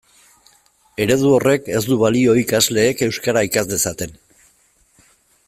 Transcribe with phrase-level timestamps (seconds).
[1.03, 4.19] Eredu horrek ez du balio ikasleek euskara ikas dezaten.